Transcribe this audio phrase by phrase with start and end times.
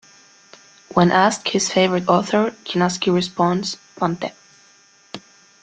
[0.95, 4.31] When asked his favorite author, Chinaski responds, Fante.